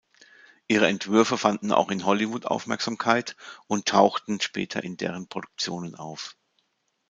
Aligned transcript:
Ihre 0.67 0.87
Entwürfe 0.87 1.37
fanden 1.37 1.71
auch 1.71 1.91
in 1.91 2.07
Hollywood 2.07 2.47
Aufmerksamkeit 2.47 3.35
und 3.67 3.85
tauchten 3.85 4.41
später 4.41 4.83
in 4.83 4.97
deren 4.97 5.27
Produktionen 5.27 5.93
auf. 5.93 6.35